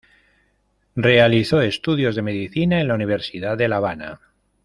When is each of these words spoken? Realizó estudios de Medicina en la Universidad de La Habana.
Realizó 0.95 1.61
estudios 1.61 2.15
de 2.15 2.23
Medicina 2.23 2.81
en 2.81 2.87
la 2.87 2.95
Universidad 2.95 3.55
de 3.55 3.67
La 3.67 3.75
Habana. 3.75 4.19